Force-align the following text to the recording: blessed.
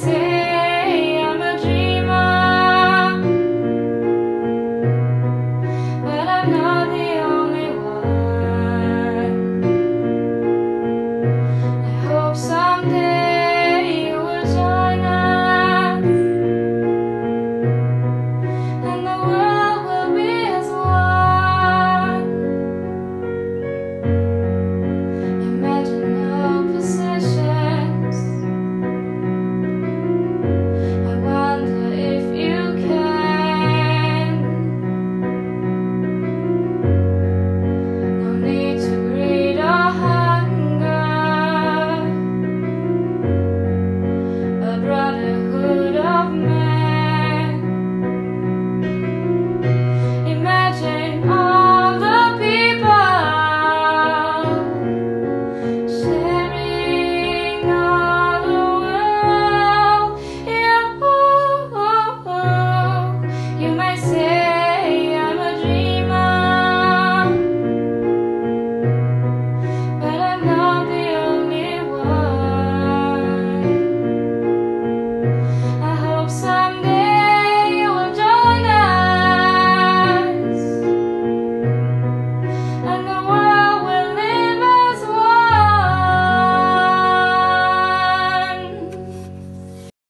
blessed. 0.00 0.21